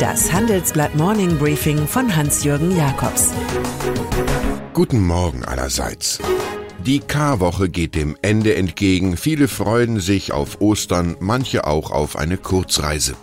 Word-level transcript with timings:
Das 0.00 0.32
Handelsblatt 0.32 0.94
Morning 0.94 1.38
Briefing 1.38 1.88
von 1.88 2.14
Hans-Jürgen 2.14 2.76
Jakobs. 2.76 3.32
Guten 4.72 5.04
Morgen 5.04 5.44
allerseits. 5.44 6.20
Die 6.86 7.00
Karwoche 7.00 7.68
geht 7.68 7.96
dem 7.96 8.16
Ende 8.22 8.54
entgegen. 8.54 9.16
Viele 9.16 9.48
freuen 9.48 9.98
sich 9.98 10.30
auf 10.30 10.60
Ostern, 10.60 11.16
manche 11.18 11.66
auch 11.66 11.90
auf 11.90 12.14
eine 12.14 12.36
Kurzreise. 12.36 13.16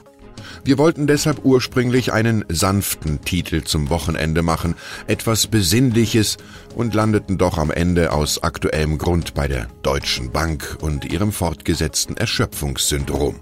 Wir 0.65 0.77
wollten 0.77 1.07
deshalb 1.07 1.45
ursprünglich 1.45 2.11
einen 2.11 2.43
sanften 2.49 3.21
Titel 3.21 3.63
zum 3.63 3.89
Wochenende 3.89 4.41
machen, 4.41 4.75
etwas 5.07 5.47
Besinnliches 5.47 6.35
und 6.75 6.93
landeten 6.93 7.37
doch 7.37 7.57
am 7.57 7.71
Ende 7.71 8.11
aus 8.11 8.43
aktuellem 8.43 8.97
Grund 8.97 9.33
bei 9.33 9.47
der 9.47 9.67
Deutschen 9.81 10.31
Bank 10.31 10.77
und 10.81 11.05
ihrem 11.05 11.31
fortgesetzten 11.31 12.17
Erschöpfungssyndrom. 12.17 13.39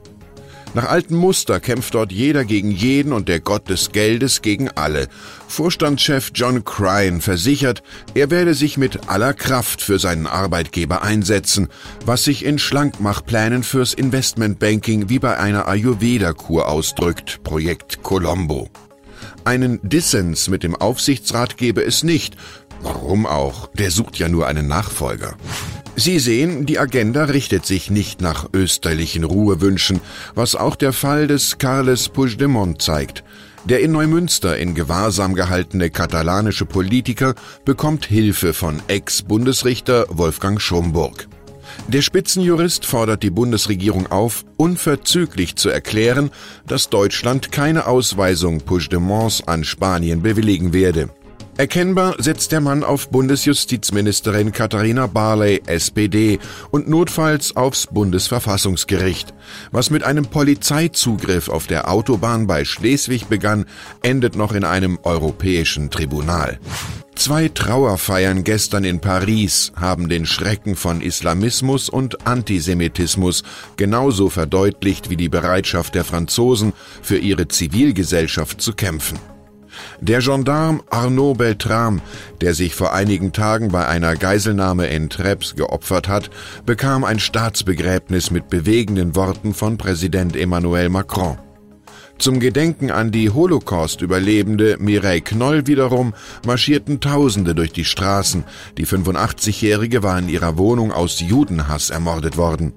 Nach 0.75 0.85
altem 0.85 1.17
Muster 1.17 1.59
kämpft 1.59 1.93
dort 1.93 2.11
jeder 2.11 2.45
gegen 2.45 2.71
jeden 2.71 3.13
und 3.13 3.29
der 3.29 3.39
Gott 3.39 3.69
des 3.69 3.91
Geldes 3.91 4.41
gegen 4.41 4.69
alle. 4.69 5.07
Vorstandschef 5.47 6.31
John 6.33 6.65
Crine 6.65 7.21
versichert, 7.21 7.83
er 8.15 8.31
werde 8.31 8.55
sich 8.55 8.77
mit 8.77 9.07
aller 9.07 9.35
Kraft 9.35 9.83
für 9.83 9.99
seinen 9.99 10.25
Arbeitgeber 10.25 11.03
einsetzen, 11.03 11.67
was 12.05 12.23
sich 12.23 12.43
in 12.43 12.57
Schlankmachplänen 12.57 13.61
fürs 13.61 13.93
Investmentbanking 13.93 15.09
wie 15.09 15.19
bei 15.19 15.37
einer 15.37 15.67
Ayurveda-Kur 15.67 16.67
ausdrückt, 16.67 17.43
Projekt 17.43 18.01
Colombo. 18.01 18.67
Einen 19.45 19.79
Dissens 19.83 20.49
mit 20.49 20.63
dem 20.63 20.75
Aufsichtsrat 20.75 21.57
gebe 21.57 21.83
es 21.83 22.03
nicht. 22.03 22.35
Warum 22.81 23.27
auch? 23.27 23.67
Der 23.73 23.91
sucht 23.91 24.17
ja 24.17 24.27
nur 24.27 24.47
einen 24.47 24.67
Nachfolger. 24.67 25.35
Sie 25.95 26.17
sehen, 26.17 26.65
die 26.65 26.79
Agenda 26.79 27.25
richtet 27.25 27.65
sich 27.65 27.91
nicht 27.91 28.19
nach 28.19 28.49
österlichen 28.51 29.23
Ruhewünschen, 29.23 30.01
was 30.33 30.55
auch 30.55 30.75
der 30.75 30.91
Fall 30.91 31.27
des 31.27 31.59
Carles 31.59 32.09
Puigdemont 32.09 32.81
zeigt. 32.81 33.23
Der 33.65 33.79
in 33.79 33.91
Neumünster 33.91 34.57
in 34.57 34.73
Gewahrsam 34.73 35.35
gehaltene 35.35 35.89
katalanische 35.89 36.65
Politiker 36.65 37.35
bekommt 37.63 38.05
Hilfe 38.05 38.53
von 38.53 38.81
Ex-Bundesrichter 38.87 40.07
Wolfgang 40.09 40.59
Schomburg. 40.59 41.27
Der 41.87 42.01
Spitzenjurist 42.01 42.85
fordert 42.85 43.23
die 43.23 43.29
Bundesregierung 43.29 44.11
auf, 44.11 44.45
unverzüglich 44.57 45.55
zu 45.55 45.69
erklären, 45.69 46.31
dass 46.67 46.89
Deutschland 46.89 47.51
keine 47.51 47.87
Ausweisung 47.87 48.61
Puigdemonts 48.61 49.47
an 49.47 49.63
Spanien 49.63 50.21
bewilligen 50.21 50.73
werde. 50.73 51.09
Erkennbar 51.55 52.15
setzt 52.17 52.51
der 52.51 52.61
Mann 52.61 52.83
auf 52.83 53.09
Bundesjustizministerin 53.09 54.51
Katharina 54.51 55.05
Barley, 55.05 55.61
SPD, 55.67 56.39
und 56.71 56.89
notfalls 56.89 57.55
aufs 57.55 57.85
Bundesverfassungsgericht. 57.85 59.35
Was 59.71 59.91
mit 59.91 60.03
einem 60.03 60.25
Polizeizugriff 60.25 61.49
auf 61.49 61.67
der 61.67 61.91
Autobahn 61.91 62.47
bei 62.47 62.65
Schleswig 62.65 63.27
begann, 63.27 63.65
endet 64.01 64.35
noch 64.35 64.53
in 64.53 64.63
einem 64.63 64.97
europäischen 65.03 65.91
Tribunal. 65.91 66.57
Zwei 67.15 67.49
Trauerfeiern 67.49 68.43
gestern 68.43 68.83
in 68.83 68.99
Paris 68.99 69.71
haben 69.75 70.09
den 70.09 70.25
Schrecken 70.25 70.75
von 70.75 71.01
Islamismus 71.01 71.87
und 71.87 72.25
Antisemitismus 72.25 73.43
genauso 73.77 74.29
verdeutlicht 74.29 75.11
wie 75.11 75.17
die 75.17 75.29
Bereitschaft 75.29 75.93
der 75.93 76.03
Franzosen, 76.03 76.73
für 77.03 77.19
ihre 77.19 77.47
Zivilgesellschaft 77.47 78.59
zu 78.59 78.73
kämpfen. 78.73 79.19
Der 80.01 80.19
Gendarm 80.19 80.81
Arnaud 80.89 81.37
Beltram, 81.37 82.01
der 82.41 82.53
sich 82.53 82.75
vor 82.75 82.93
einigen 82.93 83.31
Tagen 83.31 83.69
bei 83.69 83.87
einer 83.87 84.15
Geiselnahme 84.15 84.87
in 84.87 85.09
Treps 85.09 85.55
geopfert 85.55 86.07
hat, 86.07 86.29
bekam 86.65 87.03
ein 87.03 87.19
Staatsbegräbnis 87.19 88.31
mit 88.31 88.49
bewegenden 88.49 89.15
Worten 89.15 89.53
von 89.53 89.77
Präsident 89.77 90.35
Emmanuel 90.35 90.89
Macron. 90.89 91.37
Zum 92.19 92.39
Gedenken 92.39 92.91
an 92.91 93.11
die 93.11 93.31
Holocaust-Überlebende 93.31 94.77
Mireille 94.79 95.21
Knoll 95.21 95.67
wiederum 95.67 96.13
marschierten 96.45 96.99
Tausende 96.99 97.55
durch 97.55 97.73
die 97.73 97.85
Straßen. 97.85 98.45
Die 98.77 98.85
85-Jährige 98.85 100.03
war 100.03 100.19
in 100.19 100.29
ihrer 100.29 100.57
Wohnung 100.57 100.91
aus 100.91 101.19
Judenhass 101.19 101.89
ermordet 101.89 102.37
worden. 102.37 102.73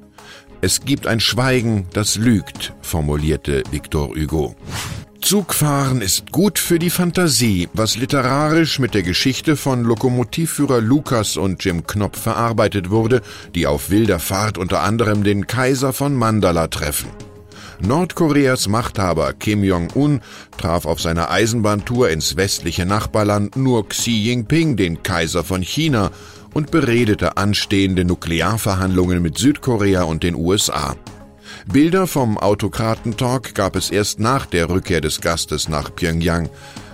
Es 0.62 0.80
gibt 0.80 1.06
ein 1.06 1.20
Schweigen, 1.20 1.86
das 1.92 2.16
lügt, 2.16 2.72
formulierte 2.80 3.62
Victor 3.70 4.08
Hugo. 4.08 4.56
Zugfahren 5.26 6.02
ist 6.02 6.30
gut 6.30 6.56
für 6.56 6.78
die 6.78 6.88
Fantasie, 6.88 7.68
was 7.72 7.96
literarisch 7.96 8.78
mit 8.78 8.94
der 8.94 9.02
Geschichte 9.02 9.56
von 9.56 9.82
Lokomotivführer 9.82 10.80
Lukas 10.80 11.36
und 11.36 11.64
Jim 11.64 11.84
Knopf 11.84 12.20
verarbeitet 12.20 12.90
wurde, 12.90 13.22
die 13.52 13.66
auf 13.66 13.90
wilder 13.90 14.20
Fahrt 14.20 14.56
unter 14.56 14.82
anderem 14.82 15.24
den 15.24 15.48
Kaiser 15.48 15.92
von 15.92 16.14
Mandala 16.14 16.68
treffen. 16.68 17.08
Nordkoreas 17.80 18.68
Machthaber 18.68 19.32
Kim 19.32 19.64
Jong-un 19.64 20.20
traf 20.58 20.86
auf 20.86 21.00
seiner 21.00 21.28
Eisenbahntour 21.28 22.08
ins 22.10 22.36
westliche 22.36 22.86
Nachbarland 22.86 23.56
nur 23.56 23.88
Xi 23.88 24.12
Jinping, 24.12 24.76
den 24.76 25.02
Kaiser 25.02 25.42
von 25.42 25.62
China, 25.62 26.12
und 26.54 26.70
beredete 26.70 27.36
anstehende 27.36 28.04
Nuklearverhandlungen 28.04 29.20
mit 29.20 29.38
Südkorea 29.38 30.04
und 30.04 30.22
den 30.22 30.36
USA. 30.36 30.94
Bilder 31.66 32.06
vom 32.06 32.38
Autokratentalk 32.38 33.54
gab 33.56 33.74
es 33.74 33.90
erst 33.90 34.20
nach 34.20 34.46
der 34.46 34.70
Rückkehr 34.70 35.00
des 35.00 35.20
Gastes 35.20 35.68
nach 35.68 35.92
Pyongyang. 35.94 36.48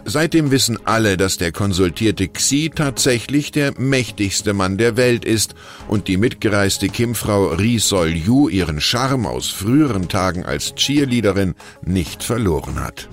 Seitdem 0.04 0.50
wissen 0.50 0.78
alle, 0.84 1.16
dass 1.16 1.36
der 1.36 1.52
konsultierte 1.52 2.26
Xi 2.28 2.70
tatsächlich 2.74 3.52
der 3.52 3.78
mächtigste 3.78 4.52
Mann 4.52 4.76
der 4.76 4.96
Welt 4.96 5.24
ist 5.24 5.54
und 5.86 6.08
die 6.08 6.16
mitgereiste 6.16 6.88
Kim-Frau 6.88 7.48
Ri 7.48 7.78
Sol-Yu 7.78 8.48
ihren 8.48 8.80
Charme 8.80 9.26
aus 9.26 9.48
früheren 9.48 10.08
Tagen 10.08 10.44
als 10.44 10.74
Cheerleaderin 10.74 11.54
nicht 11.84 12.24
verloren 12.24 12.80
hat. 12.80 13.08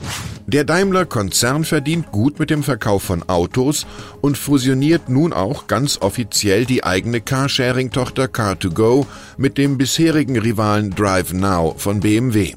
Der 0.47 0.63
Daimler-Konzern 0.63 1.63
verdient 1.63 2.11
gut 2.11 2.39
mit 2.39 2.49
dem 2.49 2.63
Verkauf 2.63 3.03
von 3.03 3.21
Autos 3.29 3.85
und 4.21 4.37
fusioniert 4.37 5.07
nun 5.09 5.31
auch 5.31 5.67
ganz 5.67 5.99
offiziell 6.01 6.65
die 6.65 6.83
eigene 6.83 7.21
Carsharing-Tochter 7.21 8.25
Car2Go 8.25 9.05
mit 9.37 9.59
dem 9.59 9.77
bisherigen 9.77 10.39
Rivalen 10.39 10.89
Drive 10.89 11.33
Now 11.33 11.75
von 11.77 11.99
BMW. 11.99 12.55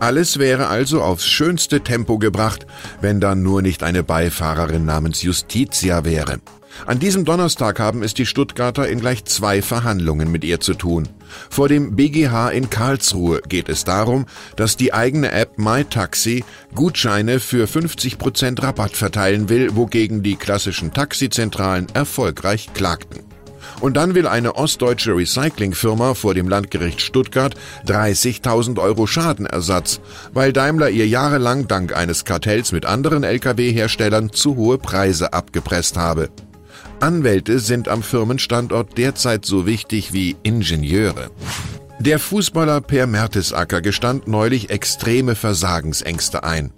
Alles 0.00 0.38
wäre 0.38 0.68
also 0.68 1.02
aufs 1.02 1.26
schönste 1.26 1.80
Tempo 1.80 2.18
gebracht, 2.18 2.66
wenn 3.00 3.20
da 3.20 3.34
nur 3.34 3.62
nicht 3.62 3.82
eine 3.82 4.02
Beifahrerin 4.02 4.84
namens 4.84 5.22
Justitia 5.22 6.04
wäre. 6.04 6.40
An 6.86 6.98
diesem 6.98 7.24
Donnerstag 7.24 7.78
haben 7.78 8.02
es 8.02 8.14
die 8.14 8.26
Stuttgarter 8.26 8.88
in 8.88 9.00
gleich 9.00 9.24
zwei 9.24 9.62
Verhandlungen 9.62 10.32
mit 10.32 10.42
ihr 10.42 10.58
zu 10.58 10.74
tun. 10.74 11.08
Vor 11.48 11.68
dem 11.68 11.96
BGH 11.96 12.50
in 12.50 12.70
Karlsruhe 12.70 13.40
geht 13.48 13.68
es 13.68 13.84
darum, 13.84 14.26
dass 14.56 14.76
die 14.76 14.92
eigene 14.92 15.32
App 15.32 15.58
MyTaxi 15.58 16.44
Gutscheine 16.74 17.40
für 17.40 17.66
50% 17.66 18.62
Rabatt 18.62 18.96
verteilen 18.96 19.48
will, 19.48 19.76
wogegen 19.76 20.22
die 20.22 20.36
klassischen 20.36 20.92
Taxizentralen 20.92 21.86
erfolgreich 21.94 22.70
klagten. 22.74 23.21
Und 23.82 23.96
dann 23.96 24.14
will 24.14 24.28
eine 24.28 24.54
ostdeutsche 24.54 25.16
Recyclingfirma 25.16 26.14
vor 26.14 26.34
dem 26.34 26.48
Landgericht 26.48 27.00
Stuttgart 27.00 27.56
30.000 27.88 28.78
Euro 28.78 29.08
Schadenersatz, 29.08 30.00
weil 30.32 30.52
Daimler 30.52 30.88
ihr 30.88 31.08
jahrelang 31.08 31.66
dank 31.66 31.92
eines 31.96 32.24
Kartells 32.24 32.70
mit 32.70 32.86
anderen 32.86 33.24
Lkw-Herstellern 33.24 34.30
zu 34.30 34.54
hohe 34.54 34.78
Preise 34.78 35.32
abgepresst 35.32 35.96
habe. 35.96 36.28
Anwälte 37.00 37.58
sind 37.58 37.88
am 37.88 38.04
Firmenstandort 38.04 38.96
derzeit 38.96 39.44
so 39.44 39.66
wichtig 39.66 40.12
wie 40.12 40.36
Ingenieure. 40.44 41.32
Der 41.98 42.20
Fußballer 42.20 42.82
Per 42.82 43.08
Mertesacker 43.08 43.80
gestand 43.80 44.28
neulich 44.28 44.70
extreme 44.70 45.34
Versagensängste 45.34 46.44
ein. 46.44 46.70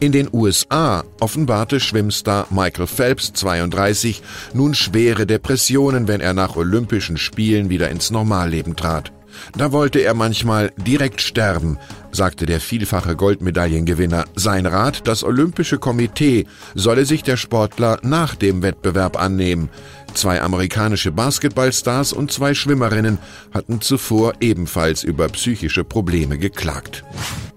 In 0.00 0.12
den 0.12 0.28
USA 0.32 1.04
offenbarte 1.20 1.80
Schwimmstar 1.80 2.46
Michael 2.50 2.86
Phelps 2.86 3.32
32 3.32 4.22
nun 4.54 4.74
schwere 4.74 5.26
Depressionen, 5.26 6.08
wenn 6.08 6.20
er 6.20 6.34
nach 6.34 6.56
Olympischen 6.56 7.16
Spielen 7.16 7.70
wieder 7.70 7.90
ins 7.90 8.10
Normalleben 8.10 8.76
trat. 8.76 9.12
Da 9.56 9.72
wollte 9.72 10.00
er 10.00 10.14
manchmal 10.14 10.72
direkt 10.76 11.20
sterben, 11.20 11.78
sagte 12.12 12.46
der 12.46 12.60
vielfache 12.60 13.16
Goldmedaillengewinner. 13.16 14.24
Sein 14.34 14.66
Rat, 14.66 15.06
das 15.06 15.24
Olympische 15.24 15.78
Komitee, 15.78 16.46
solle 16.74 17.04
sich 17.04 17.22
der 17.22 17.36
Sportler 17.36 17.98
nach 18.02 18.34
dem 18.34 18.62
Wettbewerb 18.62 19.20
annehmen. 19.20 19.68
Zwei 20.14 20.42
amerikanische 20.42 21.12
Basketballstars 21.12 22.12
und 22.12 22.32
zwei 22.32 22.54
Schwimmerinnen 22.54 23.18
hatten 23.54 23.80
zuvor 23.80 24.34
ebenfalls 24.40 25.04
über 25.04 25.28
psychische 25.28 25.84
Probleme 25.84 26.38
geklagt. 26.38 27.04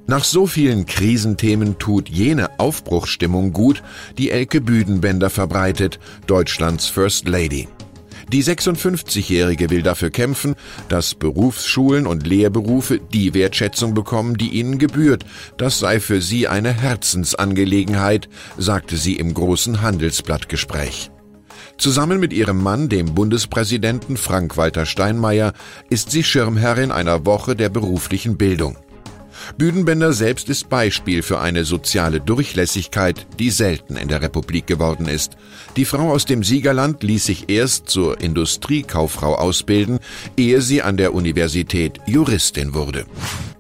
Nach 0.06 0.26
so 0.26 0.48
vielen 0.48 0.86
Krisenthemen 0.86 1.80
tut 1.80 2.10
jene 2.10 2.60
Aufbruchsstimmung 2.60 3.54
gut, 3.54 3.82
die 4.18 4.32
Elke 4.32 4.60
Büdenbender 4.60 5.30
verbreitet, 5.30 5.98
Deutschlands 6.28 6.88
First 6.88 7.28
Lady. 7.28 7.70
Die 8.32 8.44
56-Jährige 8.44 9.70
will 9.70 9.82
dafür 9.82 10.10
kämpfen, 10.10 10.56
dass 10.90 11.16
Berufsschulen 11.16 12.06
und 12.06 12.28
Lehrberufe 12.28 13.00
die 13.00 13.34
Wertschätzung 13.34 13.94
bekommen, 13.94 14.38
die 14.38 14.50
ihnen 14.50 14.78
gebührt. 14.78 15.26
Das 15.58 15.80
sei 15.80 16.00
für 16.00 16.22
sie 16.22 16.48
eine 16.48 16.74
Herzensangelegenheit, 16.74 18.28
sagte 18.58 18.98
sie 18.98 19.16
im 19.16 19.34
großen 19.34 19.82
Handelsblattgespräch. 19.82 21.12
Zusammen 21.78 22.20
mit 22.20 22.34
ihrem 22.34 22.62
Mann, 22.62 22.90
dem 22.90 23.14
Bundespräsidenten 23.14 24.18
Frank-Walter 24.18 24.86
Steinmeier, 24.86 25.54
ist 25.90 26.12
sie 26.12 26.24
Schirmherrin 26.24 26.92
einer 26.92 27.26
Woche 27.26 27.56
der 27.56 27.70
beruflichen 27.70 28.38
Bildung. 28.38 28.78
Büdenbender 29.58 30.14
selbst 30.14 30.50
ist 30.50 30.70
Beispiel 30.70 31.22
für 31.22 31.40
eine 31.40 31.66
soziale 31.66 32.20
Durchlässigkeit, 32.20 33.28
die 33.40 33.50
selten 33.50 33.96
in 33.96 34.08
der 34.08 34.22
Republik 34.22 34.68
geworden 34.68 35.08
ist. 35.08 35.38
Die 35.76 35.86
Frau 35.86 36.12
aus 36.12 36.26
dem 36.26 36.44
Siegerland 36.44 37.04
ließ 37.04 37.26
sich 37.26 37.50
erst 37.50 37.90
zur 37.90 38.22
Industriekauffrau 38.22 39.36
ausbilden, 39.36 40.00
ehe 40.38 40.62
sie 40.62 40.82
an 40.82 40.98
der 40.98 41.14
Universität 41.14 42.00
Juristin 42.06 42.74
wurde. 42.74 43.06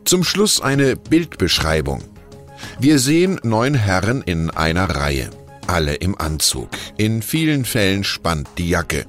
Zum 0.05 0.23
Schluss 0.23 0.61
eine 0.61 0.95
Bildbeschreibung. 0.95 2.03
Wir 2.79 2.99
sehen 2.99 3.39
neun 3.43 3.73
Herren 3.73 4.21
in 4.21 4.49
einer 4.49 4.89
Reihe, 4.89 5.29
alle 5.67 5.95
im 5.95 6.17
Anzug. 6.17 6.69
In 6.97 7.21
vielen 7.21 7.65
Fällen 7.65 8.03
spannt 8.03 8.47
die 8.57 8.69
Jacke. 8.69 9.05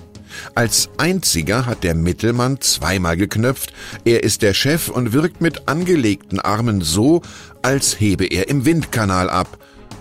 Als 0.54 0.90
einziger 0.96 1.66
hat 1.66 1.84
der 1.84 1.94
Mittelmann 1.94 2.60
zweimal 2.60 3.16
geknöpft, 3.16 3.72
er 4.04 4.22
ist 4.22 4.42
der 4.42 4.54
Chef 4.54 4.88
und 4.88 5.12
wirkt 5.12 5.40
mit 5.40 5.68
angelegten 5.68 6.40
Armen 6.40 6.80
so, 6.80 7.22
als 7.62 7.98
hebe 8.00 8.26
er 8.26 8.48
im 8.48 8.64
Windkanal 8.64 9.30
ab. 9.30 9.58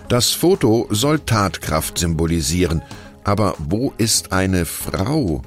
Das 0.08 0.30
Foto 0.30 0.86
soll 0.90 1.20
Tatkraft 1.20 1.98
symbolisieren, 1.98 2.82
aber 3.24 3.54
wo 3.58 3.92
ist 3.96 4.32
eine 4.32 4.66
Frau? 4.66 5.42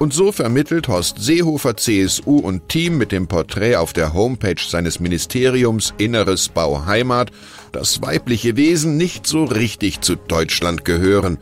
Und 0.00 0.14
so 0.14 0.32
vermittelt 0.32 0.88
Horst 0.88 1.18
Seehofer 1.18 1.76
CSU 1.76 2.38
und 2.38 2.70
Team 2.70 2.96
mit 2.96 3.12
dem 3.12 3.26
Porträt 3.26 3.76
auf 3.76 3.92
der 3.92 4.14
Homepage 4.14 4.62
seines 4.66 4.98
Ministeriums 4.98 5.92
Inneres 5.98 6.48
Bau 6.48 6.86
Heimat, 6.86 7.30
dass 7.72 8.00
weibliche 8.00 8.56
Wesen 8.56 8.96
nicht 8.96 9.26
so 9.26 9.44
richtig 9.44 10.00
zu 10.00 10.16
Deutschland 10.16 10.86
gehören. 10.86 11.36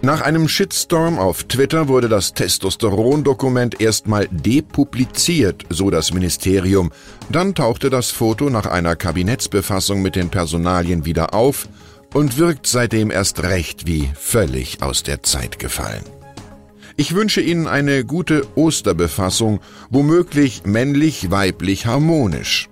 Nach 0.00 0.20
einem 0.20 0.46
Shitstorm 0.46 1.18
auf 1.18 1.44
Twitter 1.44 1.88
wurde 1.88 2.08
das 2.08 2.32
Testosteron-Dokument 2.32 3.80
erstmal 3.80 4.28
depubliziert, 4.30 5.64
so 5.70 5.90
das 5.90 6.14
Ministerium. 6.14 6.92
Dann 7.30 7.54
tauchte 7.56 7.90
das 7.90 8.12
Foto 8.12 8.48
nach 8.48 8.66
einer 8.66 8.94
Kabinettsbefassung 8.94 10.00
mit 10.00 10.14
den 10.14 10.30
Personalien 10.30 11.04
wieder 11.04 11.34
auf 11.34 11.68
und 12.14 12.38
wirkt 12.38 12.68
seitdem 12.68 13.10
erst 13.10 13.42
recht 13.42 13.86
wie 13.86 14.08
völlig 14.14 14.82
aus 14.82 15.02
der 15.02 15.24
Zeit 15.24 15.58
gefallen. 15.58 16.04
Ich 16.96 17.14
wünsche 17.14 17.40
Ihnen 17.40 17.66
eine 17.66 18.04
gute 18.04 18.46
Osterbefassung, 18.54 19.60
womöglich 19.90 20.62
männlich-weiblich 20.64 21.86
harmonisch. 21.86 22.68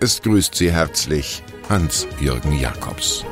Es 0.00 0.22
grüßt 0.22 0.54
Sie 0.54 0.72
herzlich 0.72 1.42
Hans-Jürgen 1.68 2.58
Jakobs. 2.58 3.24